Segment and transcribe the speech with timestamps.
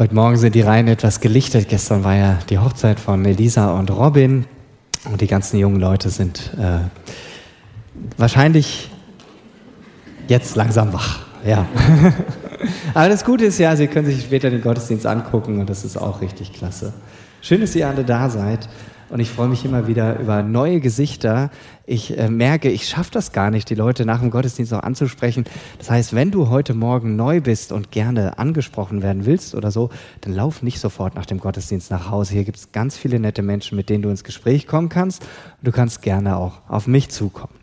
[0.00, 1.68] Heute Morgen sind die Reihen etwas gelichtet.
[1.68, 4.44] Gestern war ja die Hochzeit von Elisa und Robin
[5.10, 6.86] und die ganzen jungen Leute sind äh,
[8.16, 8.90] wahrscheinlich
[10.28, 11.26] jetzt langsam wach.
[11.44, 11.66] Ja.
[12.94, 15.96] Aber das Gute ist ja, Sie können sich später den Gottesdienst angucken und das ist
[15.96, 16.92] auch richtig klasse.
[17.40, 18.68] Schön, dass ihr alle da seid
[19.10, 21.50] und ich freue mich immer wieder über neue Gesichter.
[21.86, 25.44] Ich äh, merke, ich schaffe das gar nicht, die Leute nach dem Gottesdienst auch anzusprechen.
[25.78, 29.90] Das heißt, wenn du heute Morgen neu bist und gerne angesprochen werden willst oder so,
[30.20, 32.34] dann lauf nicht sofort nach dem Gottesdienst nach Hause.
[32.34, 35.24] Hier gibt es ganz viele nette Menschen, mit denen du ins Gespräch kommen kannst.
[35.62, 37.54] Du kannst gerne auch auf mich zukommen.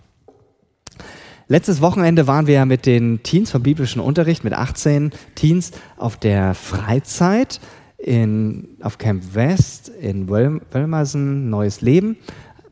[1.48, 6.18] Letztes Wochenende waren wir ja mit den Teens vom biblischen Unterricht, mit 18 Teens auf
[6.18, 7.60] der Freizeit
[8.06, 12.18] in, auf Camp West in Wölmersen, Neues Leben,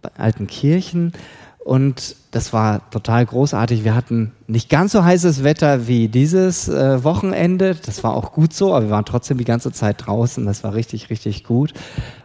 [0.01, 1.11] bei Altenkirchen.
[1.57, 3.83] Und das war total großartig.
[3.83, 7.73] Wir hatten nicht ganz so heißes Wetter wie dieses äh, Wochenende.
[7.73, 10.45] Das war auch gut so, aber wir waren trotzdem die ganze Zeit draußen.
[10.45, 11.73] Das war richtig, richtig gut.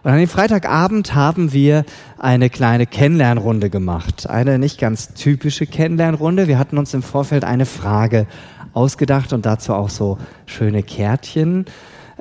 [0.02, 1.84] Und an dem Freitagabend haben wir
[2.18, 4.28] eine kleine Kennenlernrunde gemacht.
[4.28, 6.48] Eine nicht ganz typische Kennenlernrunde.
[6.48, 8.26] Wir hatten uns im Vorfeld eine Frage
[8.74, 11.64] ausgedacht und dazu auch so schöne Kärtchen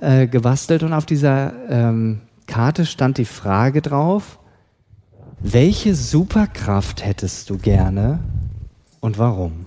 [0.02, 4.40] äh, gebastelt und auf dieser ähm, Karte stand die Frage drauf,
[5.40, 8.20] welche Superkraft hättest du gerne
[9.00, 9.66] und warum?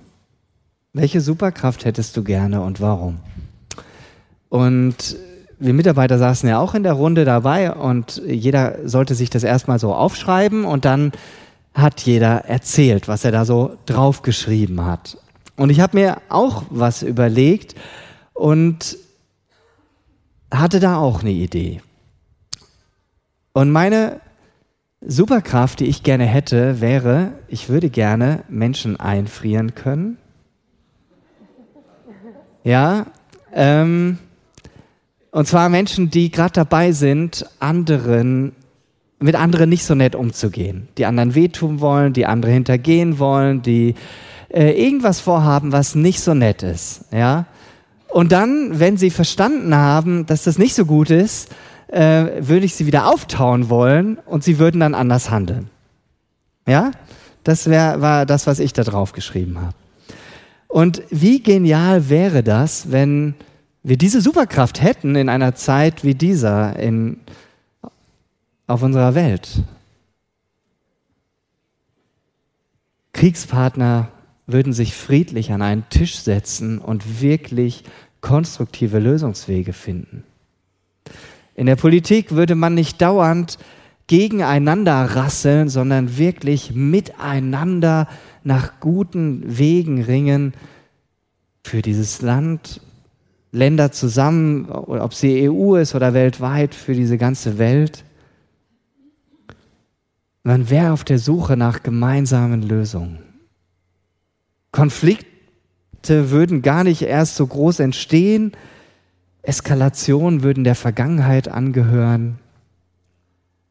[0.92, 3.20] Welche Superkraft hättest du gerne und warum?
[4.48, 5.16] Und
[5.60, 9.78] wir Mitarbeiter saßen ja auch in der Runde dabei und jeder sollte sich das erstmal
[9.78, 11.12] so aufschreiben und dann
[11.74, 15.18] hat jeder erzählt, was er da so draufgeschrieben hat.
[15.56, 17.74] Und ich habe mir auch was überlegt
[18.32, 18.96] und
[20.50, 21.80] hatte da auch eine Idee.
[23.52, 24.20] Und meine
[25.00, 30.18] Superkraft, die ich gerne hätte, wäre, ich würde gerne Menschen einfrieren können.
[32.62, 33.06] Ja,
[33.54, 34.18] ähm,
[35.30, 38.52] und zwar Menschen, die gerade dabei sind, anderen
[39.20, 43.94] mit anderen nicht so nett umzugehen, die anderen wehtun wollen, die andere hintergehen wollen, die
[44.48, 47.04] äh, irgendwas vorhaben, was nicht so nett ist.
[47.12, 47.46] Ja,
[48.12, 51.50] und dann, wenn sie verstanden haben, dass das nicht so gut ist,
[51.88, 55.68] äh, würde ich sie wieder auftauen wollen und sie würden dann anders handeln.
[56.66, 56.92] Ja?
[57.44, 59.74] Das wär, war das, was ich da drauf geschrieben habe.
[60.68, 63.34] Und wie genial wäre das, wenn
[63.82, 67.18] wir diese Superkraft hätten in einer Zeit wie dieser in,
[68.66, 69.62] auf unserer Welt?
[73.12, 74.08] Kriegspartner
[74.52, 77.84] würden sich friedlich an einen Tisch setzen und wirklich
[78.20, 80.24] konstruktive Lösungswege finden.
[81.54, 83.58] In der Politik würde man nicht dauernd
[84.06, 88.08] gegeneinander rasseln, sondern wirklich miteinander
[88.42, 90.54] nach guten Wegen ringen
[91.64, 92.80] für dieses Land,
[93.52, 98.04] Länder zusammen, ob sie EU ist oder weltweit, für diese ganze Welt.
[100.42, 103.29] Man wäre auf der Suche nach gemeinsamen Lösungen.
[104.72, 108.52] Konflikte würden gar nicht erst so groß entstehen.
[109.42, 112.38] Eskalationen würden der Vergangenheit angehören.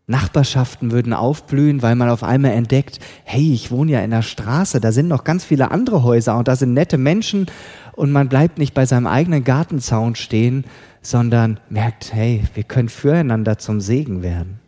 [0.10, 4.82] Nachbarschaften würden aufblühen, weil man auf einmal entdeckt, hey, ich wohne ja in der Straße,
[4.82, 7.46] da sind noch ganz viele andere Häuser und da sind nette Menschen
[7.94, 10.66] und man bleibt nicht bei seinem eigenen Gartenzaun stehen,
[11.04, 14.60] sondern merkt, hey, wir können füreinander zum Segen werden.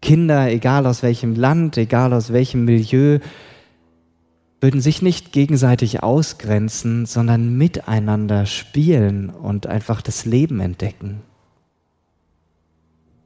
[0.00, 3.18] Kinder, egal aus welchem Land, egal aus welchem Milieu,
[4.60, 11.22] würden sich nicht gegenseitig ausgrenzen, sondern miteinander spielen und einfach das Leben entdecken.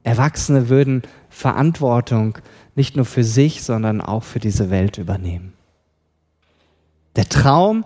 [0.03, 2.37] Erwachsene würden Verantwortung
[2.75, 5.53] nicht nur für sich, sondern auch für diese Welt übernehmen.
[7.15, 7.85] Der Traum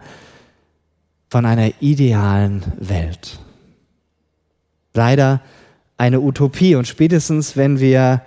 [1.29, 3.39] von einer idealen Welt.
[4.93, 5.41] Leider
[5.97, 8.21] eine Utopie und spätestens wenn wir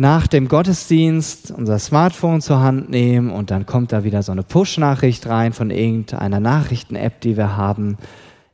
[0.00, 4.42] nach dem Gottesdienst unser Smartphone zur Hand nehmen und dann kommt da wieder so eine
[4.42, 7.98] Push-Nachricht rein von irgendeiner Nachrichten-App, die wir haben,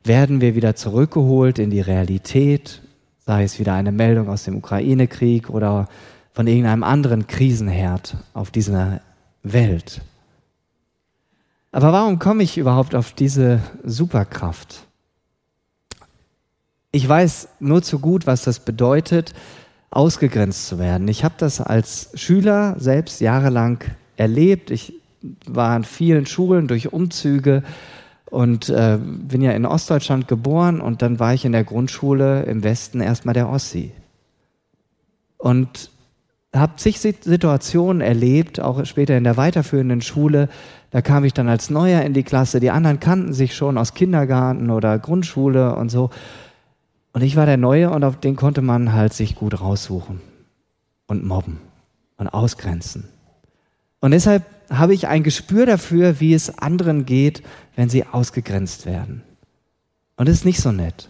[0.03, 2.81] werden wir wieder zurückgeholt in die Realität,
[3.25, 5.87] sei es wieder eine Meldung aus dem Ukraine-Krieg oder
[6.33, 8.99] von irgendeinem anderen Krisenherd auf dieser
[9.41, 10.01] Welt.
[11.71, 14.85] Aber warum komme ich überhaupt auf diese Superkraft?
[16.91, 19.33] Ich weiß nur zu gut, was das bedeutet,
[19.89, 21.07] ausgegrenzt zu werden.
[21.07, 23.83] Ich habe das als Schüler selbst jahrelang
[24.15, 24.71] erlebt.
[24.71, 24.93] Ich
[25.45, 27.63] war an vielen Schulen durch Umzüge
[28.25, 32.63] und äh, bin ja in Ostdeutschland geboren und dann war ich in der Grundschule im
[32.63, 33.91] Westen erstmal der Ossi.
[35.37, 35.91] Und
[36.53, 40.49] habe zig Situationen erlebt, auch später in der weiterführenden Schule.
[40.91, 42.59] Da kam ich dann als Neuer in die Klasse.
[42.59, 46.09] Die anderen kannten sich schon aus Kindergarten oder Grundschule und so.
[47.17, 50.21] Und ich war der Neue und auf den konnte man halt sich gut raussuchen
[51.07, 51.57] und mobben
[52.17, 53.05] und ausgrenzen.
[54.01, 57.41] Und deshalb habe ich ein Gespür dafür, wie es anderen geht,
[57.75, 59.23] wenn sie ausgegrenzt werden.
[60.15, 61.09] Und das ist nicht so nett.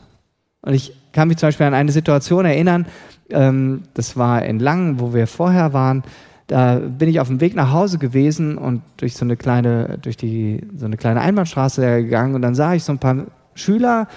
[0.61, 2.85] Und ich kann mich zum Beispiel an eine Situation erinnern,
[3.29, 6.03] ähm, das war in Langen, wo wir vorher waren.
[6.47, 10.15] Da bin ich auf dem Weg nach Hause gewesen und durch so eine kleine, durch
[10.15, 13.25] die, so eine kleine Einbahnstraße gegangen und dann sah ich so ein paar
[13.55, 14.07] Schüler,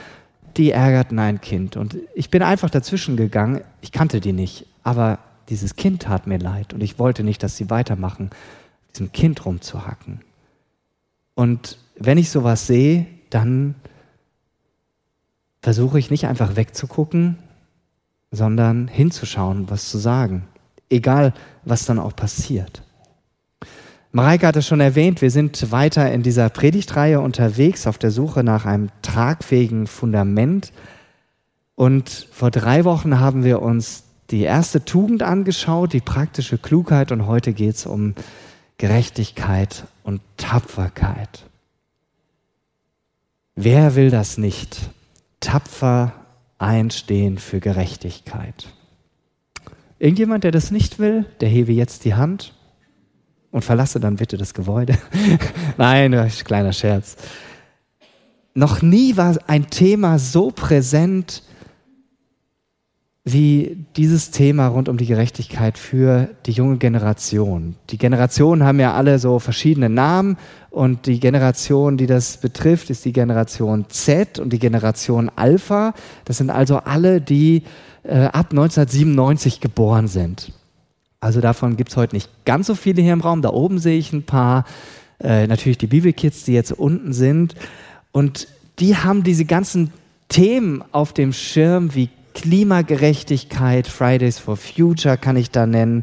[0.56, 1.76] die ärgerten ein Kind.
[1.76, 3.62] Und ich bin einfach dazwischen gegangen.
[3.80, 5.18] Ich kannte die nicht, aber
[5.48, 8.30] dieses Kind tat mir leid und ich wollte nicht, dass sie weitermachen,
[8.92, 10.20] diesem Kind rumzuhacken.
[11.34, 13.74] Und wenn ich sowas sehe, dann
[15.62, 17.36] versuche ich nicht einfach wegzugucken,
[18.30, 20.46] sondern hinzuschauen, was zu sagen.
[20.88, 21.32] Egal,
[21.64, 22.82] was dann auch passiert.
[24.12, 28.42] Mareike hat es schon erwähnt, wir sind weiter in dieser Predigtreihe unterwegs auf der Suche
[28.42, 30.72] nach einem tragfähigen Fundament.
[31.76, 37.12] Und vor drei Wochen haben wir uns die erste Tugend angeschaut, die praktische Klugheit.
[37.12, 38.14] Und heute geht es um
[38.78, 41.44] Gerechtigkeit und Tapferkeit.
[43.54, 44.90] Wer will das nicht?
[45.38, 46.12] Tapfer
[46.58, 48.66] einstehen für Gerechtigkeit.
[50.00, 52.54] Irgendjemand, der das nicht will, der hebe jetzt die Hand
[53.50, 54.96] und verlasse dann bitte das Gebäude.
[55.76, 57.16] Nein, kleiner Scherz.
[58.54, 61.42] Noch nie war ein Thema so präsent
[63.22, 67.76] wie dieses Thema rund um die Gerechtigkeit für die junge Generation.
[67.90, 70.36] Die Generationen haben ja alle so verschiedene Namen
[70.70, 75.92] und die Generation, die das betrifft, ist die Generation Z und die Generation Alpha.
[76.24, 77.64] Das sind also alle, die
[78.04, 80.52] äh, ab 1997 geboren sind.
[81.20, 83.42] Also davon gibt es heute nicht ganz so viele hier im Raum.
[83.42, 84.64] Da oben sehe ich ein paar,
[85.22, 87.54] äh, natürlich die Bibelkids, die jetzt unten sind.
[88.10, 89.92] Und die haben diese ganzen
[90.28, 96.02] Themen auf dem Schirm wie Klimagerechtigkeit, Fridays for Future kann ich da nennen,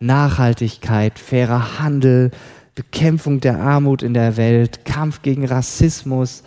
[0.00, 2.30] Nachhaltigkeit, fairer Handel,
[2.74, 6.42] Bekämpfung der Armut in der Welt, Kampf gegen Rassismus,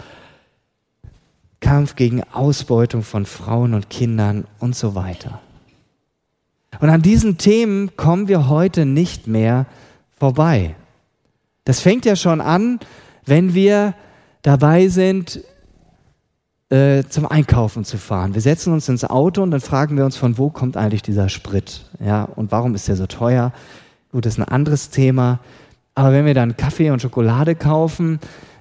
[1.59, 5.41] Kampf gegen Ausbeutung von Frauen und Kindern und so weiter.
[6.79, 9.65] Und an diesen Themen kommen wir heute nicht mehr
[10.17, 10.75] vorbei.
[11.65, 12.79] Das fängt ja schon an,
[13.25, 13.93] wenn wir
[14.41, 15.41] dabei sind,
[16.69, 18.33] äh, zum Einkaufen zu fahren.
[18.33, 21.29] Wir setzen uns ins Auto und dann fragen wir uns, von wo kommt eigentlich dieser
[21.29, 21.85] Sprit?
[22.03, 23.51] Ja, und warum ist der so teuer?
[24.11, 25.39] Gut, das ist ein anderes Thema.
[25.93, 28.19] Aber wenn wir dann Kaffee und Schokolade kaufen,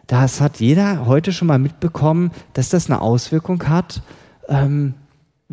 [0.09, 4.03] das hat jeder heute schon mal mitbekommen, dass das eine Auswirkung hat,
[4.49, 4.95] ähm,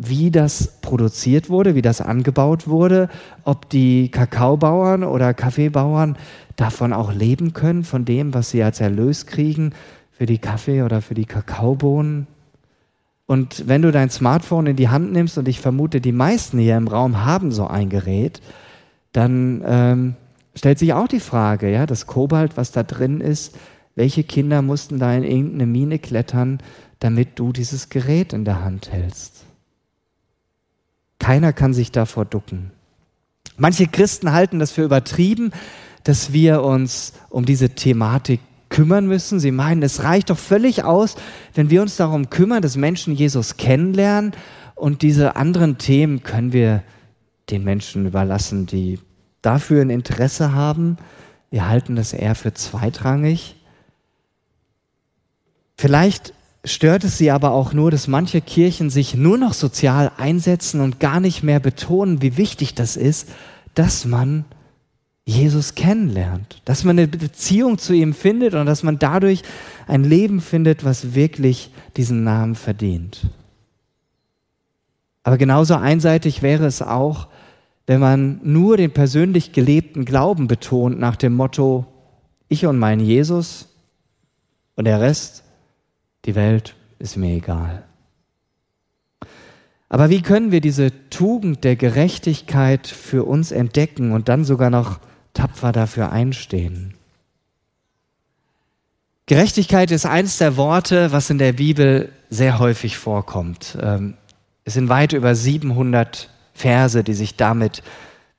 [0.00, 3.08] wie das produziert wurde, wie das angebaut wurde,
[3.42, 6.16] ob die Kakaobauern oder Kaffeebauern
[6.54, 9.72] davon auch leben können, von dem, was sie als Erlös kriegen
[10.12, 12.28] für die Kaffee- oder für die Kakaobohnen.
[13.26, 16.76] Und wenn du dein Smartphone in die Hand nimmst, und ich vermute, die meisten hier
[16.76, 18.40] im Raum haben so ein Gerät,
[19.12, 20.14] dann ähm,
[20.54, 23.56] stellt sich auch die Frage, ja, das Kobalt, was da drin ist,
[23.96, 26.60] welche Kinder mussten da in irgendeine Mine klettern,
[27.00, 29.47] damit du dieses Gerät in der Hand hältst?
[31.28, 32.70] Keiner kann sich davor ducken.
[33.58, 35.52] Manche Christen halten das für übertrieben,
[36.02, 38.40] dass wir uns um diese Thematik
[38.70, 39.38] kümmern müssen.
[39.38, 41.16] Sie meinen, es reicht doch völlig aus,
[41.52, 44.32] wenn wir uns darum kümmern, dass Menschen Jesus kennenlernen
[44.74, 46.82] und diese anderen Themen können wir
[47.50, 48.98] den Menschen überlassen, die
[49.42, 50.96] dafür ein Interesse haben.
[51.50, 53.56] Wir halten das eher für zweitrangig.
[55.76, 56.32] Vielleicht
[56.68, 61.00] stört es sie aber auch nur, dass manche Kirchen sich nur noch sozial einsetzen und
[61.00, 63.28] gar nicht mehr betonen, wie wichtig das ist,
[63.74, 64.44] dass man
[65.24, 69.42] Jesus kennenlernt, dass man eine Beziehung zu ihm findet und dass man dadurch
[69.86, 73.28] ein Leben findet, was wirklich diesen Namen verdient.
[75.22, 77.28] Aber genauso einseitig wäre es auch,
[77.86, 81.86] wenn man nur den persönlich gelebten Glauben betont nach dem Motto,
[82.48, 83.68] ich und mein Jesus
[84.76, 85.44] und der Rest
[86.28, 87.84] die Welt ist mir egal.
[89.88, 95.00] Aber wie können wir diese Tugend der Gerechtigkeit für uns entdecken und dann sogar noch
[95.32, 96.92] tapfer dafür einstehen?
[99.24, 103.78] Gerechtigkeit ist eines der Worte, was in der Bibel sehr häufig vorkommt.
[103.80, 104.12] Ähm,
[104.64, 107.82] es sind weit über 700 Verse, die sich damit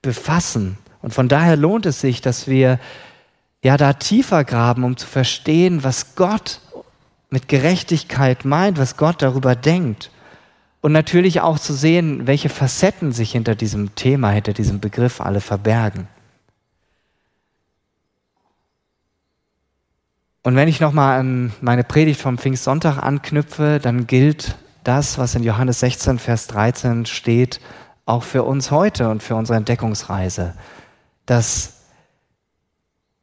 [0.03, 0.77] befassen.
[1.01, 2.79] Und von daher lohnt es sich, dass wir
[3.63, 6.61] ja da tiefer graben, um zu verstehen, was Gott
[7.29, 10.11] mit Gerechtigkeit meint, was Gott darüber denkt.
[10.81, 15.41] Und natürlich auch zu sehen, welche Facetten sich hinter diesem Thema, hinter diesem Begriff alle
[15.41, 16.07] verbergen.
[20.41, 25.43] Und wenn ich nochmal an meine Predigt vom Pfingstsonntag anknüpfe, dann gilt das, was in
[25.43, 27.59] Johannes 16, Vers 13 steht,
[28.05, 30.55] auch für uns heute und für unsere Entdeckungsreise,
[31.25, 31.81] dass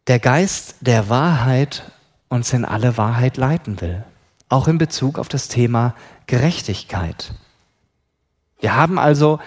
[0.07, 1.91] der Geist der Wahrheit
[2.29, 4.05] uns in alle Wahrheit leiten will,
[4.49, 5.95] auch in Bezug auf das Thema
[6.27, 7.33] Gerechtigkeit.
[8.61, 9.39] Wir haben also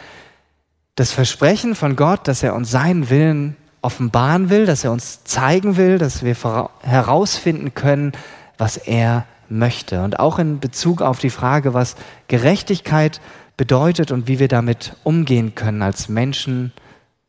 [0.95, 5.77] das Versprechen von Gott, dass er uns seinen Willen offenbaren will, dass er uns zeigen
[5.77, 6.35] will, dass wir
[6.81, 8.11] herausfinden können,
[8.57, 10.03] was er möchte.
[10.03, 11.95] Und auch in Bezug auf die Frage, was
[12.27, 13.21] Gerechtigkeit
[13.57, 16.73] bedeutet und wie wir damit umgehen können als Menschen,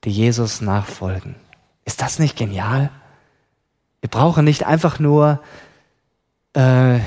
[0.05, 1.35] die Jesus nachfolgen.
[1.85, 2.91] Ist das nicht genial?
[4.01, 5.41] Wir brauchen nicht einfach nur
[6.55, 6.99] äh,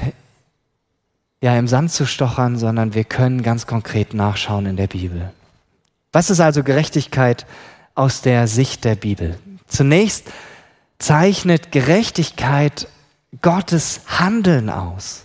[1.41, 5.31] ja, im Sand zu stochern, sondern wir können ganz konkret nachschauen in der Bibel.
[6.12, 7.45] Was ist also Gerechtigkeit
[7.95, 9.38] aus der Sicht der Bibel?
[9.67, 10.31] Zunächst
[11.00, 12.88] zeichnet Gerechtigkeit
[13.41, 15.23] Gottes Handeln aus.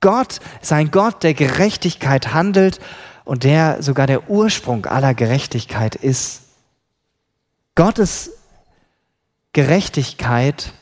[0.00, 2.80] Gott ist ein Gott, der Gerechtigkeit handelt
[3.24, 6.42] und der sogar der Ursprung aller Gerechtigkeit ist.
[7.74, 8.30] Gottes
[9.52, 10.72] Gerechtigkeit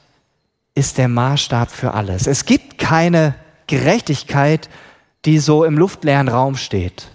[0.75, 2.27] ist der Maßstab für alles.
[2.27, 3.35] Es gibt keine
[3.67, 4.69] Gerechtigkeit,
[5.25, 7.13] die so im luftleeren Raum steht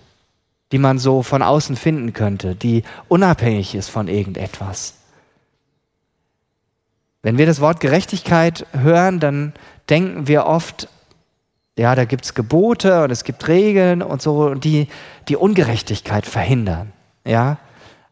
[0.72, 4.96] die man so von außen finden könnte, die unabhängig ist von irgendetwas.
[7.22, 9.54] Wenn wir das Wort Gerechtigkeit hören, dann
[9.90, 10.90] denken wir oft,
[11.78, 14.88] ja, da gibt es Gebote und es gibt Regeln und so, die
[15.28, 16.92] die Ungerechtigkeit verhindern.
[17.26, 17.58] Ja?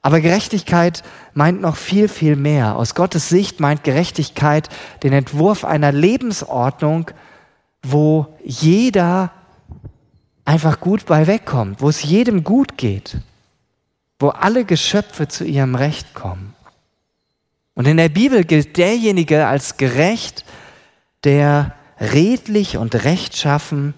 [0.06, 1.02] Aber Gerechtigkeit
[1.34, 2.76] meint noch viel, viel mehr.
[2.76, 4.70] Aus Gottes Sicht meint Gerechtigkeit
[5.02, 7.10] den Entwurf einer Lebensordnung,
[7.82, 9.32] wo jeder
[10.46, 13.18] einfach gut bei wegkommt, wo es jedem gut geht,
[14.20, 16.54] wo alle Geschöpfe zu ihrem Recht kommen.
[17.74, 20.46] Und in der Bibel gilt derjenige als gerecht,
[21.24, 23.96] der redlich und rechtschaffen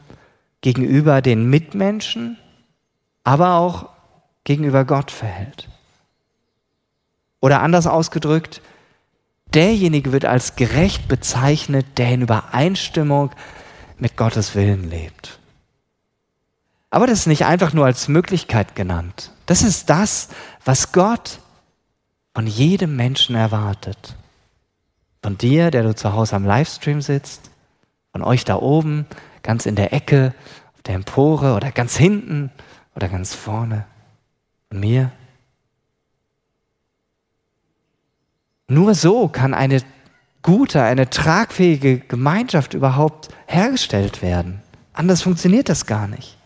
[0.62, 2.38] gegenüber den Mitmenschen,
[3.26, 3.90] aber auch
[4.46, 5.68] gegenüber Gott verhält.
[7.40, 8.62] Oder anders ausgedrückt,
[9.54, 13.32] derjenige wird als gerecht bezeichnet, der in Übereinstimmung
[13.98, 15.40] mit Gottes Willen lebt.
[16.90, 19.32] Aber das ist nicht einfach nur als Möglichkeit genannt.
[19.46, 20.30] Das ist das,
[20.64, 21.40] was Gott
[22.34, 24.16] von jedem Menschen erwartet.
[25.22, 27.50] Von dir, der du zu Hause am Livestream sitzt,
[28.12, 29.06] von euch da oben,
[29.44, 30.34] ganz in der Ecke,
[30.76, 32.52] auf der Empore oder ganz hinten
[32.96, 33.86] oder ganz vorne.
[34.70, 35.12] Von mir.
[38.68, 39.82] Nur so kann eine
[40.42, 44.62] gute, eine tragfähige Gemeinschaft überhaupt hergestellt werden.
[44.94, 46.38] Anders funktioniert das gar nicht.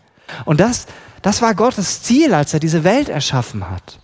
[0.44, 0.86] Und das,
[1.22, 3.98] das war Gottes Ziel, als er diese Welt erschaffen hat.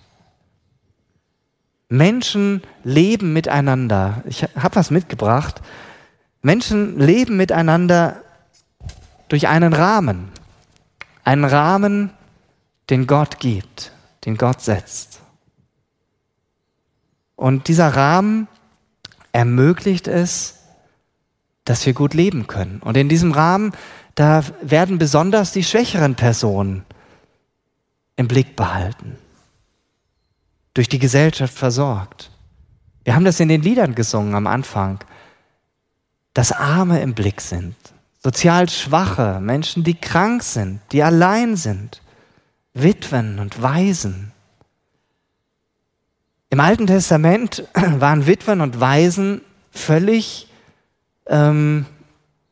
[1.88, 4.22] Menschen leben miteinander.
[4.26, 5.62] Ich habe was mitgebracht.
[6.42, 8.22] Menschen leben miteinander
[9.28, 10.30] durch einen Rahmen.
[11.24, 12.10] Einen Rahmen,
[12.90, 13.92] den Gott gibt,
[14.24, 15.20] den Gott setzt.
[17.38, 18.48] Und dieser Rahmen
[19.30, 20.56] ermöglicht es,
[21.64, 22.80] dass wir gut leben können.
[22.80, 23.72] Und in diesem Rahmen
[24.16, 26.84] da werden besonders die schwächeren Personen
[28.16, 29.16] im Blick behalten,
[30.74, 32.32] durch die Gesellschaft versorgt.
[33.04, 34.98] Wir haben das in den Liedern gesungen am Anfang,
[36.34, 37.76] dass Arme im Blick sind,
[38.20, 42.02] sozial Schwache, Menschen, die krank sind, die allein sind,
[42.74, 44.32] Witwen und Waisen.
[46.50, 50.48] Im Alten Testament waren Witwen und Waisen völlig
[51.26, 51.86] ähm,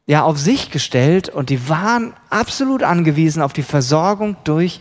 [0.07, 4.81] ja auf sich gestellt und die waren absolut angewiesen auf die Versorgung durch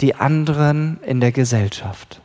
[0.00, 2.20] die anderen in der Gesellschaft.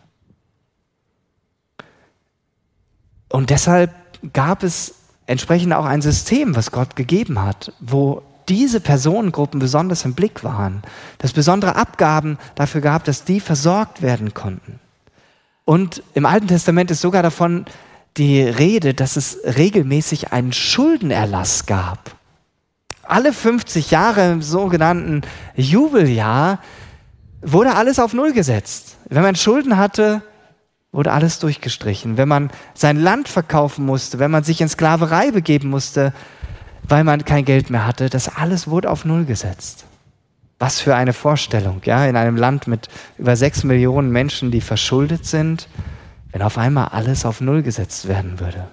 [3.29, 3.91] Und deshalb
[4.33, 4.95] gab es
[5.25, 10.81] entsprechend auch ein System, was Gott gegeben hat, wo diese Personengruppen besonders im Blick waren,
[11.19, 14.79] dass besondere Abgaben dafür gab, dass die versorgt werden konnten.
[15.65, 17.65] Und im Alten Testament ist sogar davon
[18.17, 22.11] die Rede, dass es regelmäßig einen Schuldenerlass gab.
[23.03, 25.21] Alle 50 Jahre im sogenannten
[25.55, 26.59] Jubeljahr
[27.41, 28.97] wurde alles auf Null gesetzt.
[29.09, 30.21] Wenn man Schulden hatte,
[30.91, 32.17] wurde alles durchgestrichen.
[32.17, 36.13] Wenn man sein Land verkaufen musste, wenn man sich in Sklaverei begeben musste,
[36.83, 39.85] weil man kein Geld mehr hatte, das alles wurde auf Null gesetzt.
[40.61, 42.87] Was für eine Vorstellung, ja, in einem Land mit
[43.17, 45.67] über sechs Millionen Menschen, die verschuldet sind,
[46.31, 48.67] wenn auf einmal alles auf Null gesetzt werden würde.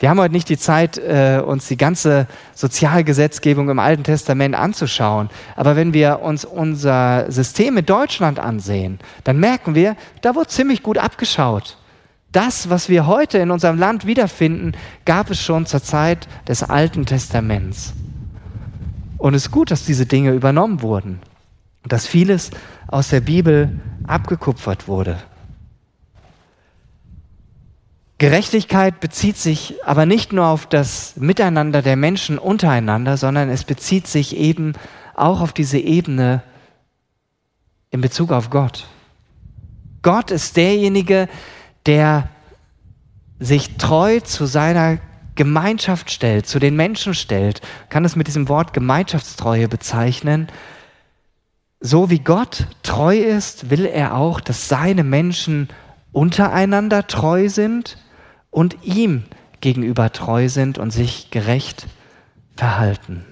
[0.00, 5.30] Wir haben heute nicht die Zeit, äh, uns die ganze Sozialgesetzgebung im Alten Testament anzuschauen.
[5.56, 10.82] Aber wenn wir uns unser System in Deutschland ansehen, dann merken wir, da wurde ziemlich
[10.82, 11.78] gut abgeschaut.
[12.30, 14.72] Das, was wir heute in unserem Land wiederfinden,
[15.06, 17.94] gab es schon zur Zeit des Alten Testaments.
[19.24, 21.18] Und es ist gut, dass diese Dinge übernommen wurden.
[21.82, 22.50] Dass vieles
[22.88, 25.16] aus der Bibel abgekupfert wurde.
[28.18, 34.06] Gerechtigkeit bezieht sich aber nicht nur auf das Miteinander der Menschen untereinander, sondern es bezieht
[34.08, 34.74] sich eben
[35.14, 36.42] auch auf diese Ebene
[37.90, 38.86] in Bezug auf Gott.
[40.02, 41.30] Gott ist derjenige,
[41.86, 42.28] der
[43.38, 44.98] sich treu zu seiner
[45.34, 50.48] Gemeinschaft stellt, zu den Menschen stellt, kann es mit diesem Wort Gemeinschaftstreue bezeichnen.
[51.80, 55.68] So wie Gott treu ist, will er auch, dass seine Menschen
[56.12, 57.98] untereinander treu sind
[58.50, 59.24] und ihm
[59.60, 61.86] gegenüber treu sind und sich gerecht
[62.56, 63.24] verhalten.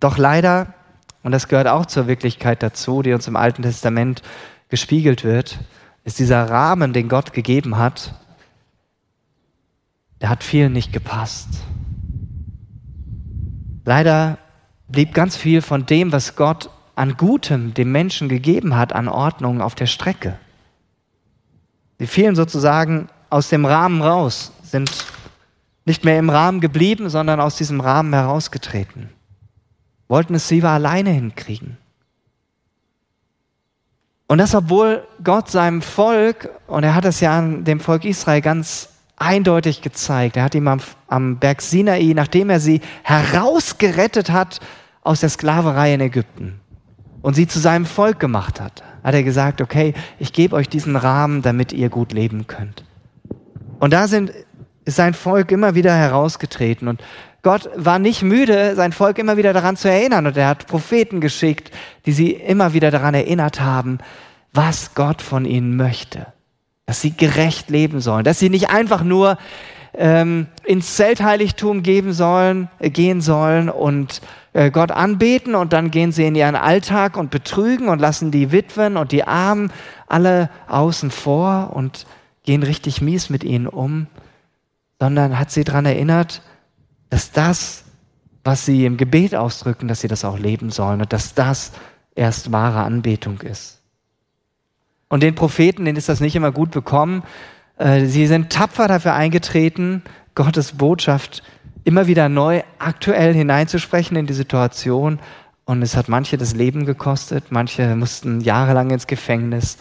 [0.00, 0.74] Doch leider,
[1.22, 4.22] und das gehört auch zur Wirklichkeit dazu, die uns im Alten Testament
[4.68, 5.58] gespiegelt wird,
[6.04, 8.14] ist dieser Rahmen, den Gott gegeben hat,
[10.20, 11.48] der hat vielen nicht gepasst.
[13.84, 14.38] Leider
[14.88, 19.60] blieb ganz viel von dem, was Gott an Gutem dem Menschen gegeben hat, an Ordnung
[19.60, 20.38] auf der Strecke.
[21.98, 25.06] Sie fielen sozusagen aus dem Rahmen raus, sind
[25.84, 29.10] nicht mehr im Rahmen geblieben, sondern aus diesem Rahmen herausgetreten.
[30.08, 31.76] Wollten es lieber alleine hinkriegen.
[34.28, 38.40] Und das, obwohl Gott seinem Volk, und er hat es ja an dem Volk Israel
[38.40, 40.36] ganz eindeutig gezeigt.
[40.36, 44.60] Er hat ihm am, am Berg Sinai, nachdem er sie herausgerettet hat
[45.02, 46.60] aus der Sklaverei in Ägypten
[47.22, 50.96] und sie zu seinem Volk gemacht hat, hat er gesagt, okay, ich gebe euch diesen
[50.96, 52.84] Rahmen, damit ihr gut leben könnt.
[53.78, 54.32] Und da sind,
[54.84, 57.02] ist sein Volk immer wieder herausgetreten und
[57.42, 61.20] Gott war nicht müde, sein Volk immer wieder daran zu erinnern und er hat Propheten
[61.20, 61.70] geschickt,
[62.04, 63.98] die sie immer wieder daran erinnert haben,
[64.52, 66.26] was Gott von ihnen möchte
[66.86, 69.38] dass sie gerecht leben sollen, dass sie nicht einfach nur
[69.94, 74.20] ähm, ins Zeltheiligtum geben sollen, äh, gehen sollen und
[74.52, 78.52] äh, Gott anbeten und dann gehen sie in ihren Alltag und betrügen und lassen die
[78.52, 79.72] Witwen und die Armen
[80.06, 82.06] alle außen vor und
[82.44, 84.06] gehen richtig mies mit ihnen um,
[85.00, 86.42] sondern hat sie daran erinnert,
[87.10, 87.84] dass das,
[88.44, 91.72] was sie im Gebet ausdrücken, dass sie das auch leben sollen und dass das
[92.14, 93.75] erst wahre Anbetung ist.
[95.08, 97.22] Und den Propheten, denen ist das nicht immer gut bekommen.
[97.78, 100.02] Äh, sie sind tapfer dafür eingetreten,
[100.34, 101.42] Gottes Botschaft
[101.84, 105.20] immer wieder neu aktuell hineinzusprechen in die Situation.
[105.64, 109.78] Und es hat manche das Leben gekostet, manche mussten jahrelang ins Gefängnis,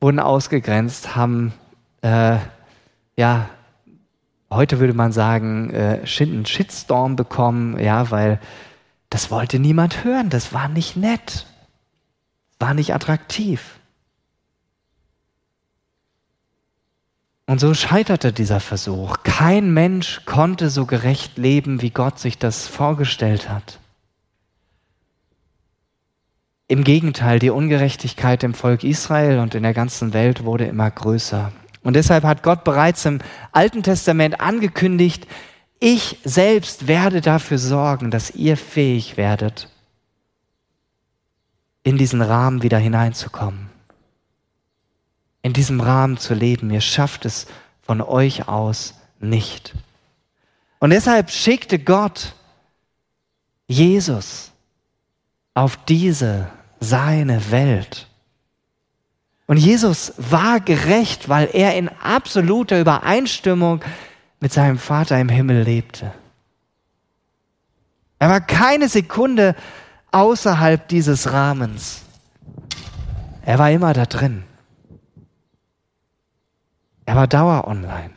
[0.00, 1.52] wurden ausgegrenzt, haben,
[2.02, 2.36] äh,
[3.16, 3.48] ja,
[4.50, 8.38] heute würde man sagen, äh, einen Shitstorm bekommen, ja, weil
[9.10, 11.46] das wollte niemand hören, das war nicht nett,
[12.58, 13.77] war nicht attraktiv.
[17.48, 19.22] Und so scheiterte dieser Versuch.
[19.22, 23.78] Kein Mensch konnte so gerecht leben, wie Gott sich das vorgestellt hat.
[26.66, 31.50] Im Gegenteil, die Ungerechtigkeit im Volk Israel und in der ganzen Welt wurde immer größer.
[31.82, 33.20] Und deshalb hat Gott bereits im
[33.52, 35.26] Alten Testament angekündigt,
[35.80, 39.70] ich selbst werde dafür sorgen, dass ihr fähig werdet,
[41.82, 43.67] in diesen Rahmen wieder hineinzukommen
[45.48, 46.70] in diesem Rahmen zu leben.
[46.70, 47.46] Ihr schafft es
[47.80, 49.72] von euch aus nicht.
[50.78, 52.34] Und deshalb schickte Gott
[53.66, 54.52] Jesus
[55.54, 58.08] auf diese seine Welt.
[59.46, 63.80] Und Jesus war gerecht, weil er in absoluter Übereinstimmung
[64.40, 66.12] mit seinem Vater im Himmel lebte.
[68.18, 69.56] Er war keine Sekunde
[70.10, 72.02] außerhalb dieses Rahmens.
[73.46, 74.44] Er war immer da drin.
[77.18, 78.10] Er war dauer online.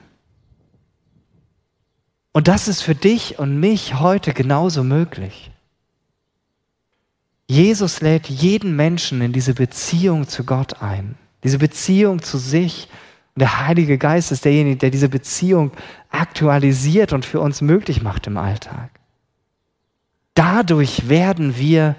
[2.33, 5.49] Und das ist für dich und mich heute genauso möglich.
[7.47, 12.89] Jesus lädt jeden Menschen in diese Beziehung zu Gott ein, diese Beziehung zu sich.
[13.33, 15.71] Und der Heilige Geist ist derjenige, der diese Beziehung
[16.11, 18.91] aktualisiert und für uns möglich macht im Alltag.
[20.35, 21.95] Dadurch werden wir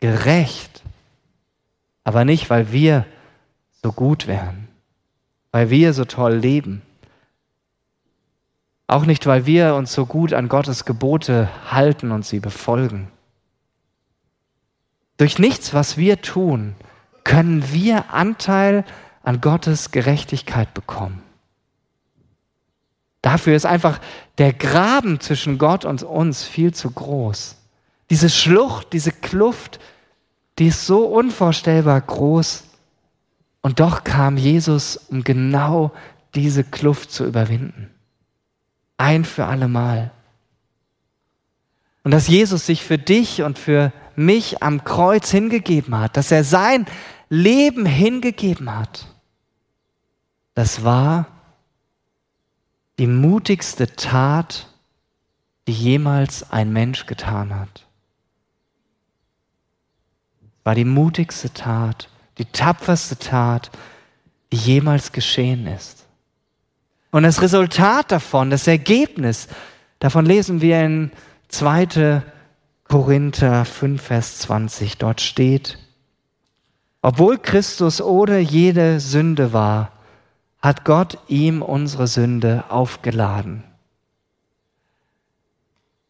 [0.00, 0.82] gerecht,
[2.04, 3.06] aber nicht, weil wir
[3.82, 4.61] so gut wären
[5.52, 6.82] weil wir so toll leben.
[8.88, 13.08] Auch nicht, weil wir uns so gut an Gottes Gebote halten und sie befolgen.
[15.18, 16.74] Durch nichts, was wir tun,
[17.22, 18.84] können wir Anteil
[19.22, 21.22] an Gottes Gerechtigkeit bekommen.
[23.22, 24.00] Dafür ist einfach
[24.38, 27.56] der Graben zwischen Gott und uns viel zu groß.
[28.10, 29.78] Diese Schlucht, diese Kluft,
[30.58, 32.64] die ist so unvorstellbar groß,
[33.62, 35.92] und doch kam Jesus, um genau
[36.34, 37.90] diese Kluft zu überwinden.
[38.98, 40.10] Ein für alle Mal.
[42.04, 46.44] Und dass Jesus sich für dich und für mich am Kreuz hingegeben hat, dass er
[46.44, 46.86] sein
[47.28, 49.06] Leben hingegeben hat,
[50.54, 51.26] das war
[52.98, 54.68] die mutigste Tat,
[55.66, 57.86] die jemals ein Mensch getan hat.
[60.64, 63.70] War die mutigste Tat, die tapferste Tat,
[64.52, 66.06] die jemals geschehen ist.
[67.10, 69.48] Und das Resultat davon, das Ergebnis,
[69.98, 71.10] davon lesen wir in
[71.48, 72.22] 2.
[72.84, 74.98] Korinther 5, Vers 20.
[74.98, 75.78] Dort steht,
[77.02, 79.92] obwohl Christus ohne jede Sünde war,
[80.60, 83.64] hat Gott ihm unsere Sünde aufgeladen.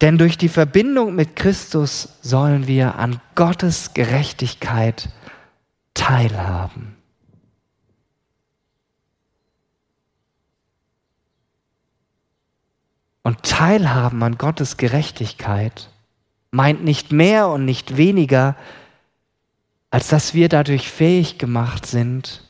[0.02, 5.08] Denn durch die Verbindung mit Christus sollen wir an Gottes Gerechtigkeit
[5.94, 6.96] teilhaben.
[13.22, 15.90] Und teilhaben an Gottes Gerechtigkeit
[16.50, 18.56] meint nicht mehr und nicht weniger,
[19.90, 22.48] als dass wir dadurch fähig gemacht sind,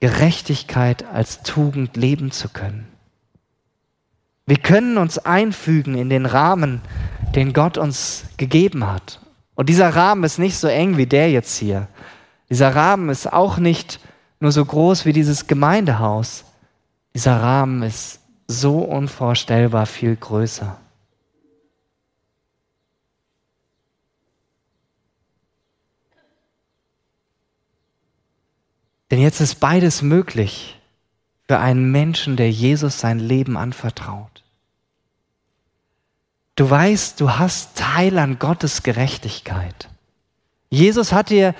[0.00, 2.88] Gerechtigkeit als Tugend leben zu können.
[4.46, 6.80] Wir können uns einfügen in den Rahmen,
[7.34, 9.20] den Gott uns gegeben hat.
[9.54, 11.86] Und dieser Rahmen ist nicht so eng wie der jetzt hier.
[12.50, 14.00] Dieser Rahmen ist auch nicht
[14.40, 16.44] nur so groß wie dieses Gemeindehaus.
[17.14, 20.76] Dieser Rahmen ist so unvorstellbar viel größer.
[29.10, 30.78] Denn jetzt ist beides möglich
[31.48, 34.44] für einen Menschen, der Jesus sein Leben anvertraut.
[36.54, 39.88] Du weißt, du hast Teil an Gottes Gerechtigkeit.
[40.68, 41.54] Jesus hat dir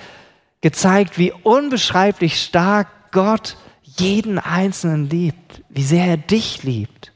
[0.61, 7.11] gezeigt, wie unbeschreiblich stark Gott jeden Einzelnen liebt, wie sehr er dich liebt.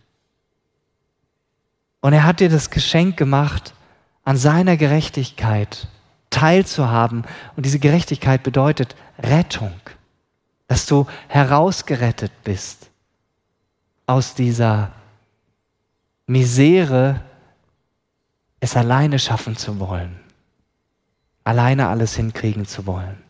[2.02, 3.74] Und er hat dir das Geschenk gemacht,
[4.24, 5.88] an seiner Gerechtigkeit
[6.30, 7.24] teilzuhaben.
[7.56, 9.74] Und diese Gerechtigkeit bedeutet Rettung
[10.68, 12.90] dass du herausgerettet bist
[14.08, 14.92] aus dieser
[16.28, 17.22] Misere,
[18.60, 20.20] es alleine schaffen zu wollen,
[21.44, 23.22] alleine alles hinkriegen zu wollen.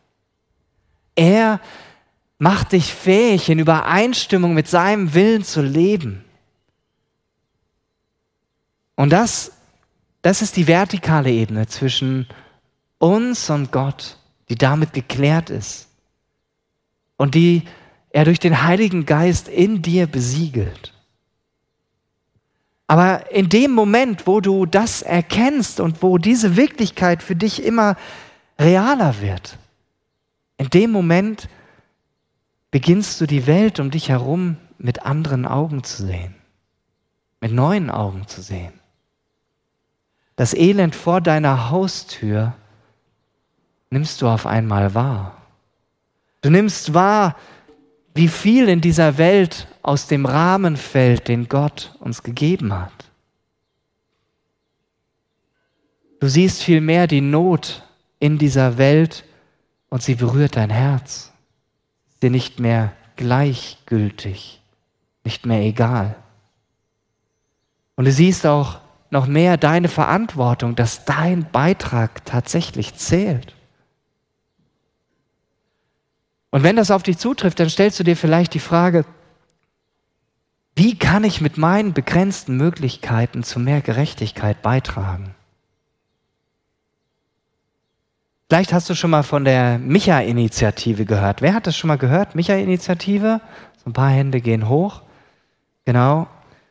[1.15, 1.59] Er
[2.37, 6.23] macht dich fähig, in Übereinstimmung mit seinem Willen zu leben.
[8.95, 9.51] Und das,
[10.21, 12.27] das ist die vertikale Ebene zwischen
[12.97, 14.17] uns und Gott,
[14.49, 15.87] die damit geklärt ist
[17.17, 17.63] und die
[18.09, 20.93] er durch den Heiligen Geist in dir besiegelt.
[22.87, 27.97] Aber in dem Moment, wo du das erkennst und wo diese Wirklichkeit für dich immer
[28.59, 29.57] realer wird,
[30.57, 31.49] in dem Moment
[32.71, 36.35] beginnst du die Welt um dich herum mit anderen Augen zu sehen,
[37.39, 38.73] mit neuen Augen zu sehen.
[40.35, 42.53] Das Elend vor deiner Haustür
[43.89, 45.41] nimmst du auf einmal wahr.
[46.41, 47.35] Du nimmst wahr,
[48.13, 53.11] wie viel in dieser Welt aus dem Rahmen fällt, den Gott uns gegeben hat.
[56.19, 57.83] Du siehst vielmehr die Not
[58.19, 59.25] in dieser Welt
[59.89, 61.31] und sie berührt dein Herz.
[62.21, 64.61] Dir nicht mehr gleichgültig,
[65.23, 66.15] nicht mehr egal.
[67.95, 73.53] Und du siehst auch noch mehr deine Verantwortung, dass dein Beitrag tatsächlich zählt.
[76.49, 79.05] Und wenn das auf dich zutrifft, dann stellst du dir vielleicht die Frage,
[80.75, 85.34] wie kann ich mit meinen begrenzten Möglichkeiten zu mehr Gerechtigkeit beitragen?
[88.47, 91.41] Vielleicht hast du schon mal von der Micha-Initiative gehört.
[91.41, 92.35] Wer hat das schon mal gehört?
[92.35, 93.41] Micha-Initiative?
[93.83, 95.01] So ein paar Hände gehen hoch.
[95.83, 96.27] Genau.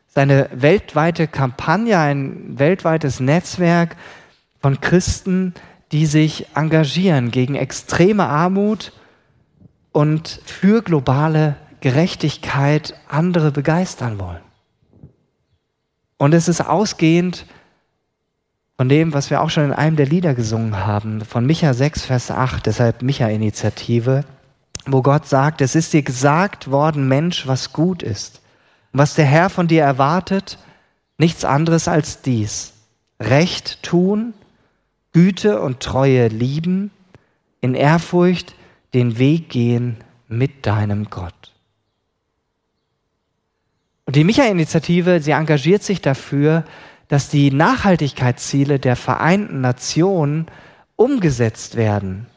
[0.07, 3.97] Seine weltweite Kampagne, ein weltweites Netzwerk
[4.61, 5.53] von Christen,
[5.91, 8.93] die sich engagieren gegen extreme Armut
[9.91, 14.41] und für globale Gerechtigkeit andere begeistern wollen.
[16.17, 17.45] Und es ist ausgehend
[18.77, 22.05] von dem, was wir auch schon in einem der Lieder gesungen haben, von Micha 6,
[22.05, 24.25] Vers 8, deshalb Micha-Initiative,
[24.85, 28.41] wo Gott sagt, es ist dir gesagt worden, Mensch, was gut ist.
[28.97, 30.57] was der Herr von dir erwartet,
[31.17, 32.71] nichts anderes als dies.
[33.19, 34.33] Recht tun,
[35.11, 36.91] Güte und Treue lieben,
[37.59, 38.55] in Ehrfurcht
[38.93, 39.97] den Weg gehen
[40.29, 41.51] mit deinem Gott.
[44.05, 46.63] Und die Micha-Initiative, sie engagiert sich dafür,
[47.07, 50.47] dass die Nachhaltigkeitsziele der Vereinten Nationen
[50.95, 52.27] umgesetzt werden.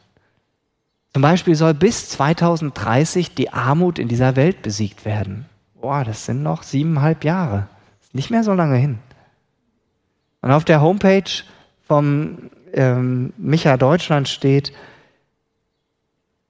[1.13, 5.45] Zum Beispiel soll bis 2030 die Armut in dieser Welt besiegt werden.
[5.81, 7.67] Boah, das sind noch siebeneinhalb Jahre.
[8.01, 8.99] Ist nicht mehr so lange hin.
[10.41, 11.29] Und auf der Homepage
[11.87, 14.71] vom ähm, Micha Deutschland steht,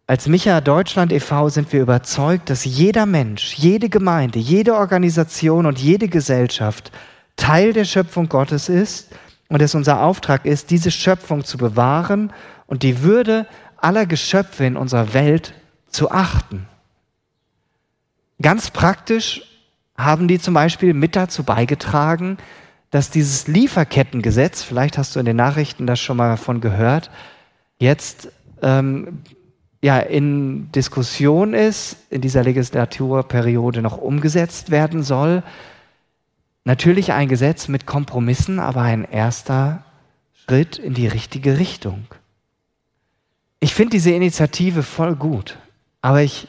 [0.07, 1.49] als Micha Deutschland e.V.
[1.49, 6.91] sind wir überzeugt, dass jeder Mensch, jede Gemeinde, jede Organisation und jede Gesellschaft
[7.39, 9.09] Teil der Schöpfung Gottes ist
[9.47, 12.31] und es unser Auftrag ist, diese Schöpfung zu bewahren
[12.67, 13.47] und die Würde
[13.77, 15.53] aller Geschöpfe in unserer Welt
[15.89, 16.67] zu achten.
[18.41, 19.41] Ganz praktisch
[19.97, 22.37] haben die zum Beispiel mit dazu beigetragen,
[22.91, 27.09] dass dieses Lieferkettengesetz, vielleicht hast du in den Nachrichten das schon mal davon gehört,
[27.77, 28.29] jetzt
[28.61, 29.19] ähm,
[29.81, 35.43] ja in Diskussion ist, in dieser Legislaturperiode noch umgesetzt werden soll.
[36.65, 39.83] Natürlich ein Gesetz mit Kompromissen, aber ein erster
[40.33, 42.05] Schritt in die richtige Richtung.
[43.59, 45.57] Ich finde diese Initiative voll gut,
[46.01, 46.47] aber ich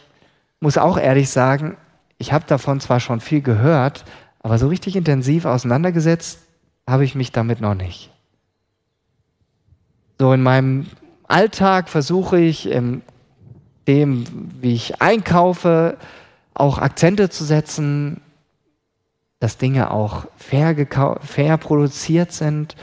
[0.60, 1.76] muss auch ehrlich sagen,
[2.18, 4.04] ich habe davon zwar schon viel gehört,
[4.40, 6.40] aber so richtig intensiv auseinandergesetzt
[6.86, 8.10] habe ich mich damit noch nicht.
[10.18, 10.86] So in meinem
[11.28, 13.02] Alltag versuche ich, in
[13.88, 14.24] dem,
[14.60, 15.96] wie ich einkaufe,
[16.52, 18.20] auch Akzente zu setzen,
[19.40, 20.76] dass Dinge auch fair,
[21.20, 22.76] fair produziert sind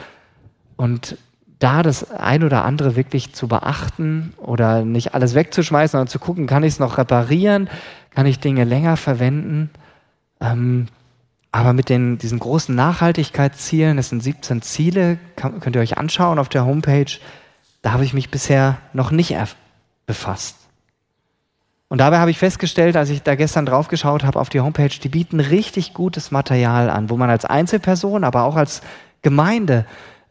[0.75, 1.17] und
[1.59, 6.45] da das ein oder andere wirklich zu beachten oder nicht alles wegzuschmeißen, sondern zu gucken,
[6.45, 7.69] kann ich es noch reparieren,
[8.11, 9.69] kann ich Dinge länger verwenden.
[10.39, 10.87] Ähm,
[11.51, 16.37] aber mit den, diesen großen Nachhaltigkeitszielen, das sind 17 Ziele, kann, könnt ihr euch anschauen
[16.37, 17.17] auf der Homepage,
[17.81, 19.35] da habe ich mich bisher noch nicht
[20.05, 20.66] befasst.
[21.89, 24.89] Und dabei habe ich festgestellt, als ich da gestern drauf geschaut habe auf die Homepage,
[24.89, 28.81] die bieten richtig gutes Material an, wo man als Einzelperson, aber auch als
[29.21, 29.85] Gemeinde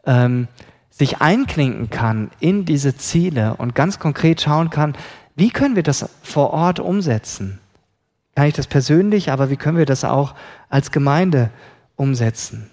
[0.05, 0.47] ähm,
[0.89, 4.95] sich einklinken kann in diese Ziele und ganz konkret schauen kann,
[5.35, 7.59] wie können wir das vor Ort umsetzen?
[8.35, 10.35] Kann ich das persönlich, aber wie können wir das auch
[10.69, 11.49] als Gemeinde
[11.95, 12.69] umsetzen?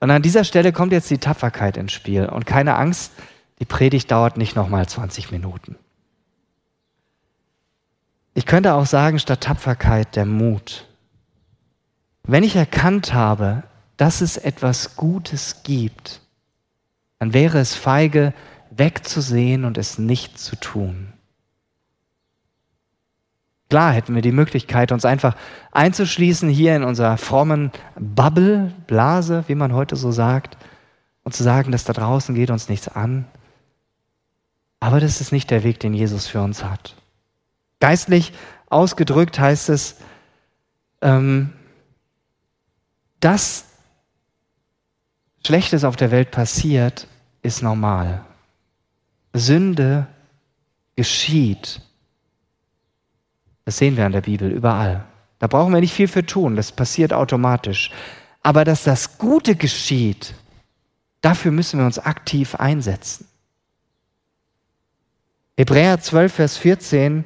[0.00, 2.26] Und an dieser Stelle kommt jetzt die Tapferkeit ins Spiel.
[2.26, 3.12] Und keine Angst,
[3.58, 5.76] die Predigt dauert nicht nochmal 20 Minuten.
[8.36, 10.86] Ich könnte auch sagen, statt Tapferkeit der Mut.
[12.22, 13.62] Wenn ich erkannt habe,
[13.96, 16.20] dass es etwas Gutes gibt,
[17.18, 18.34] dann wäre es feige,
[18.70, 21.14] wegzusehen und es nicht zu tun.
[23.70, 25.34] Klar hätten wir die Möglichkeit, uns einfach
[25.72, 30.58] einzuschließen hier in unserer frommen Bubble, Blase, wie man heute so sagt,
[31.22, 33.24] und zu sagen, dass da draußen geht uns nichts an.
[34.78, 36.96] Aber das ist nicht der Weg, den Jesus für uns hat.
[37.80, 38.32] Geistlich
[38.68, 39.96] ausgedrückt heißt es,
[41.02, 41.52] ähm,
[43.20, 43.66] dass
[45.44, 47.06] Schlechtes auf der Welt passiert,
[47.42, 48.24] ist normal.
[49.32, 50.06] Sünde
[50.96, 51.80] geschieht.
[53.64, 55.04] Das sehen wir an der Bibel überall.
[55.38, 57.90] Da brauchen wir nicht viel für tun, das passiert automatisch.
[58.42, 60.34] Aber dass das Gute geschieht,
[61.20, 63.28] dafür müssen wir uns aktiv einsetzen.
[65.56, 67.24] Hebräer 12, Vers 14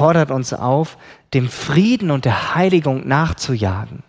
[0.00, 0.96] fordert uns auf,
[1.34, 4.02] dem Frieden und der Heiligung nachzujagen.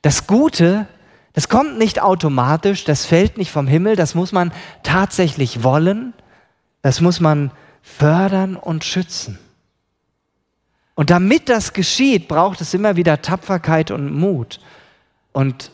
[0.00, 0.88] Das Gute,
[1.34, 4.50] das kommt nicht automatisch, das fällt nicht vom Himmel, das muss man
[4.82, 6.14] tatsächlich wollen,
[6.80, 7.50] das muss man
[7.82, 9.38] fördern und schützen.
[10.94, 14.58] Und damit das geschieht, braucht es immer wieder Tapferkeit und Mut.
[15.32, 15.70] Und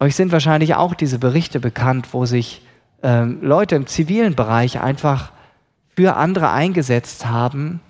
[0.00, 2.62] euch sind wahrscheinlich auch diese Berichte bekannt, wo sich
[3.02, 5.30] ähm, Leute im zivilen Bereich einfach
[5.96, 7.80] für andere eingesetzt haben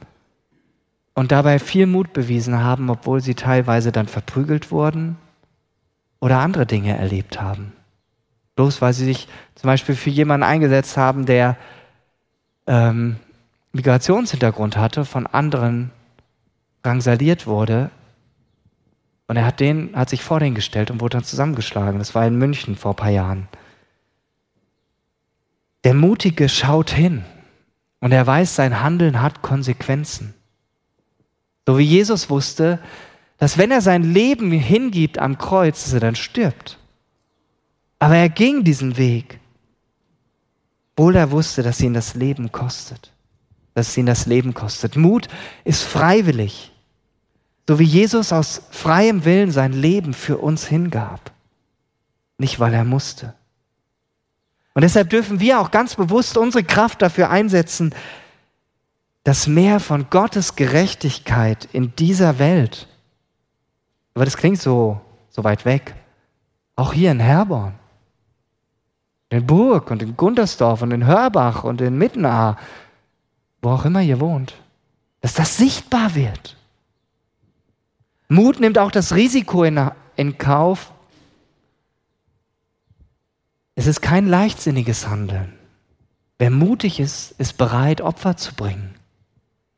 [1.15, 5.17] und dabei viel Mut bewiesen haben, obwohl sie teilweise dann verprügelt wurden
[6.21, 7.73] oder andere Dinge erlebt haben.
[8.57, 11.57] Bloß weil sie sich zum Beispiel für jemanden eingesetzt haben, der
[12.67, 13.17] ähm,
[13.73, 15.91] Migrationshintergrund hatte, von anderen
[16.83, 17.91] drangsaliert wurde.
[19.29, 21.99] Und er hat, den, hat sich vor den gestellt und wurde dann zusammengeschlagen.
[21.99, 23.49] Das war in München vor ein paar Jahren.
[25.85, 27.25] Der Mutige schaut hin
[28.03, 30.35] und er weiß, sein Handeln hat Konsequenzen.
[31.65, 32.81] So wie Jesus wusste,
[33.38, 36.79] dass wenn er sein Leben hingibt am Kreuz, dass er dann stirbt.
[38.01, 39.38] Aber er ging diesen Weg,
[40.97, 43.12] obwohl er wusste, dass ihn das Leben kostet.
[43.75, 44.97] Dass ihn das Leben kostet.
[44.97, 45.29] Mut
[45.62, 46.73] ist freiwillig.
[47.69, 51.31] So wie Jesus aus freiem Willen sein Leben für uns hingab.
[52.37, 53.35] Nicht, weil er musste.
[54.75, 57.95] Und deshalb dürfen wir auch ganz bewusst unsere Kraft dafür einsetzen,
[59.25, 62.89] dass mehr von Gottes Gerechtigkeit in dieser Welt,
[64.15, 65.95] aber das klingt so, so weit weg,
[66.75, 67.75] auch hier in Herborn,
[69.29, 72.59] in Burg und in Guntersdorf und in Hörbach und in Mittenaar,
[73.63, 74.55] wo auch immer ihr wohnt,
[75.21, 76.57] dass das sichtbar wird.
[78.29, 80.93] Mut nimmt auch das Risiko in, in Kauf,
[83.75, 85.53] Es ist kein leichtsinniges Handeln.
[86.39, 88.95] Wer mutig ist, ist bereit, Opfer zu bringen.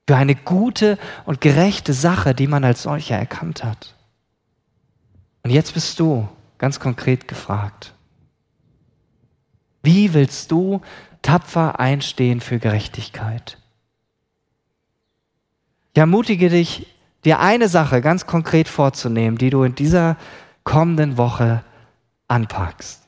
[0.08, 3.94] Für eine gute und gerechte Sache, die man als solche erkannt hat.
[5.42, 6.28] Und jetzt bist du
[6.58, 7.94] ganz konkret gefragt.
[9.82, 10.80] Wie willst du
[11.22, 13.58] tapfer einstehen für Gerechtigkeit?
[15.92, 16.86] Ich ermutige dich,
[17.24, 20.16] dir eine Sache ganz konkret vorzunehmen, die du in dieser
[20.64, 21.62] kommenden Woche
[22.26, 23.03] anpackst.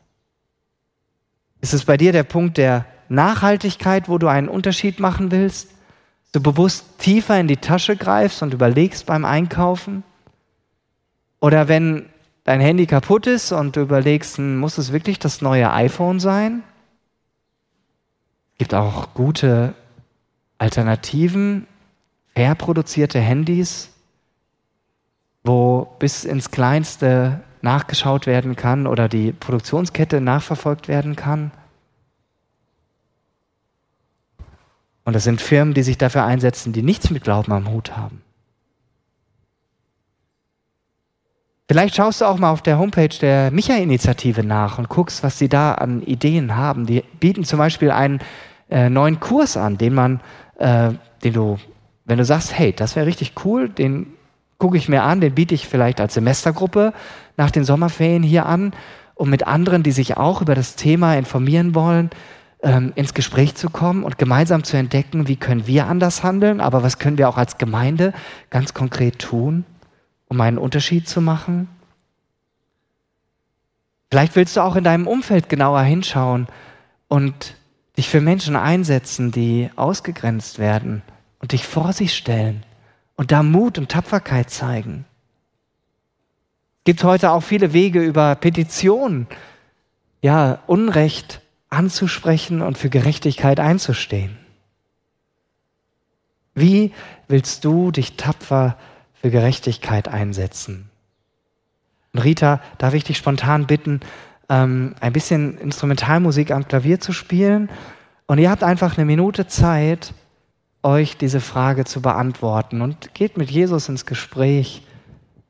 [1.66, 5.68] Ist es bei dir der Punkt der Nachhaltigkeit, wo du einen Unterschied machen willst?
[6.30, 10.04] Du bewusst tiefer in die Tasche greifst und überlegst beim Einkaufen?
[11.40, 12.08] Oder wenn
[12.44, 16.62] dein Handy kaputt ist und du überlegst, hm, muss es wirklich das neue iPhone sein?
[18.52, 19.74] Es gibt auch gute
[20.58, 21.66] Alternativen,
[22.36, 23.90] fair produzierte Handys,
[25.42, 31.50] wo bis ins Kleinste nachgeschaut werden kann oder die Produktionskette nachverfolgt werden kann.
[35.04, 38.22] Und das sind Firmen, die sich dafür einsetzen, die nichts mit Glauben am Hut haben.
[41.68, 45.48] Vielleicht schaust du auch mal auf der Homepage der Micha-Initiative nach und guckst, was sie
[45.48, 46.86] da an Ideen haben.
[46.86, 48.20] Die bieten zum Beispiel einen
[48.70, 50.20] äh, neuen Kurs an, den man,
[50.58, 50.90] äh,
[51.24, 51.58] den du,
[52.04, 54.15] wenn du sagst, hey, das wäre richtig cool, den
[54.58, 56.92] gucke ich mir an, den biete ich vielleicht als Semestergruppe
[57.36, 58.72] nach den Sommerferien hier an,
[59.14, 62.10] um mit anderen, die sich auch über das Thema informieren wollen,
[62.62, 66.82] ähm, ins Gespräch zu kommen und gemeinsam zu entdecken, wie können wir anders handeln, aber
[66.82, 68.12] was können wir auch als Gemeinde
[68.50, 69.64] ganz konkret tun,
[70.28, 71.68] um einen Unterschied zu machen.
[74.10, 76.46] Vielleicht willst du auch in deinem Umfeld genauer hinschauen
[77.08, 77.54] und
[77.98, 81.02] dich für Menschen einsetzen, die ausgegrenzt werden
[81.40, 82.62] und dich vor sich stellen
[83.16, 85.04] und da Mut und Tapferkeit zeigen.
[86.78, 89.26] Es gibt heute auch viele Wege über Petitionen,
[90.22, 94.36] ja, Unrecht anzusprechen und für Gerechtigkeit einzustehen.
[96.54, 96.92] Wie
[97.28, 98.78] willst du dich tapfer
[99.14, 100.88] für Gerechtigkeit einsetzen?
[102.12, 104.00] Und Rita, darf ich dich spontan bitten,
[104.48, 107.68] ähm, ein bisschen Instrumentalmusik am Klavier zu spielen?
[108.26, 110.14] Und ihr habt einfach eine Minute Zeit,
[110.82, 114.82] euch diese Frage zu beantworten und geht mit Jesus ins Gespräch.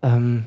[0.02, 0.46] Ähm,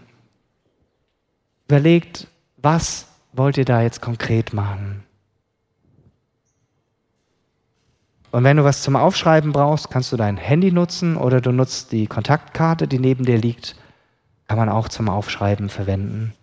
[1.67, 5.03] überlegt, was wollt ihr da jetzt konkret machen?
[8.31, 11.91] Und wenn du was zum Aufschreiben brauchst, kannst du dein Handy nutzen oder du nutzt
[11.91, 13.75] die Kontaktkarte, die neben dir liegt.
[14.47, 16.33] Kann man auch zum Aufschreiben verwenden.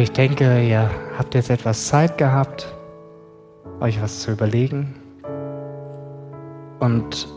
[0.00, 2.72] Ich denke, ihr habt jetzt etwas Zeit gehabt,
[3.80, 4.94] euch was zu überlegen.
[6.78, 7.28] Und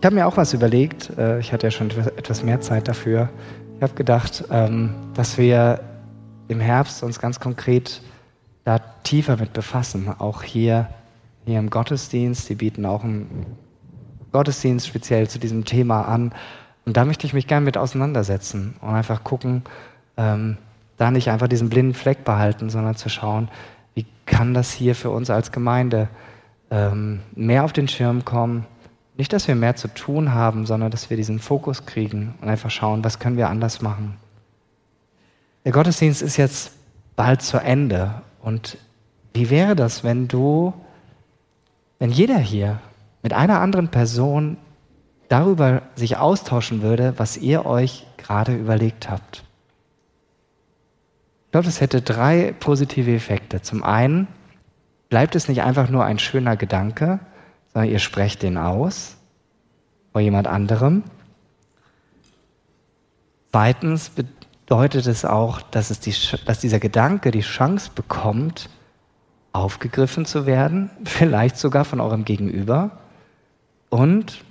[0.00, 1.10] ich habe mir auch was überlegt.
[1.16, 3.28] Äh, ich hatte ja schon etwas mehr Zeit dafür.
[3.76, 5.80] Ich habe gedacht, ähm, dass wir
[6.48, 8.02] im Herbst uns ganz konkret
[8.64, 10.12] da tiefer mit befassen.
[10.18, 10.88] Auch hier,
[11.44, 12.48] hier im Gottesdienst.
[12.48, 13.46] Die bieten auch einen
[14.32, 16.34] Gottesdienst speziell zu diesem Thema an.
[16.84, 19.62] Und da möchte ich mich gerne mit auseinandersetzen und einfach gucken,
[20.16, 20.56] ähm,
[21.00, 23.48] da nicht einfach diesen blinden Fleck behalten, sondern zu schauen,
[23.94, 26.08] wie kann das hier für uns als Gemeinde
[26.70, 28.66] ähm, mehr auf den Schirm kommen.
[29.16, 32.70] Nicht, dass wir mehr zu tun haben, sondern dass wir diesen Fokus kriegen und einfach
[32.70, 34.16] schauen, was können wir anders machen.
[35.64, 36.72] Der Gottesdienst ist jetzt
[37.16, 38.22] bald zu Ende.
[38.42, 38.76] Und
[39.32, 40.74] wie wäre das, wenn du,
[41.98, 42.78] wenn jeder hier
[43.22, 44.58] mit einer anderen Person
[45.28, 49.44] darüber sich austauschen würde, was ihr euch gerade überlegt habt?
[51.50, 53.60] Ich glaube, das hätte drei positive Effekte.
[53.60, 54.28] Zum einen
[55.08, 57.18] bleibt es nicht einfach nur ein schöner Gedanke,
[57.72, 59.16] sondern ihr sprecht den aus
[60.12, 61.02] vor jemand anderem.
[63.50, 68.70] Zweitens bedeutet es auch, dass, es die, dass dieser Gedanke die Chance bekommt,
[69.50, 72.92] aufgegriffen zu werden, vielleicht sogar von eurem Gegenüber.
[73.88, 74.44] Und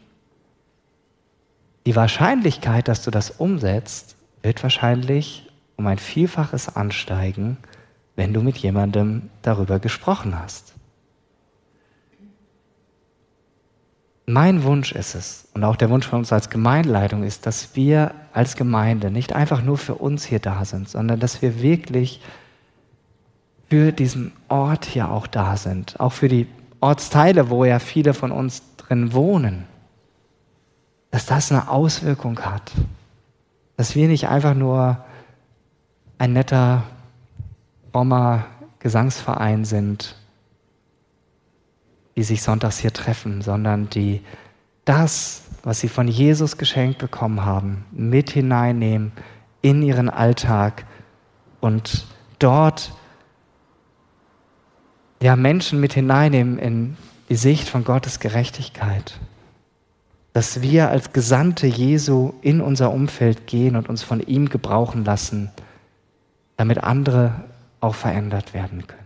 [1.86, 5.49] die Wahrscheinlichkeit, dass du das umsetzt, wird wahrscheinlich
[5.80, 7.58] um ein Vielfaches ansteigen,
[8.18, 10.74] wenn du mit jemandem darüber gesprochen hast.
[14.26, 18.14] Mein Wunsch ist es, und auch der Wunsch von uns als Gemeindeleitung ist, dass wir
[18.34, 22.22] als Gemeinde nicht einfach nur für uns hier da sind, sondern dass wir wirklich
[23.70, 26.48] für diesen Ort hier auch da sind, auch für die
[26.82, 29.64] Ortsteile, wo ja viele von uns drin wohnen,
[31.10, 32.70] dass das eine Auswirkung hat,
[33.78, 35.06] dass wir nicht einfach nur
[36.20, 36.84] ein netter,
[37.92, 38.46] frommer
[38.80, 40.16] Gesangsverein sind,
[42.16, 44.22] die sich sonntags hier treffen, sondern die
[44.86, 49.14] das, was sie von Jesus geschenkt bekommen haben, mit hineinnehmen
[49.62, 50.86] in ihren Alltag
[51.62, 52.06] und
[52.38, 52.92] dort
[55.22, 56.98] ja Menschen mit hineinnehmen in
[57.30, 59.20] die Sicht von Gottes Gerechtigkeit.
[60.34, 65.52] Dass wir als Gesandte Jesu in unser Umfeld gehen und uns von ihm gebrauchen lassen
[66.60, 67.32] damit andere
[67.80, 68.99] auch verändert werden können.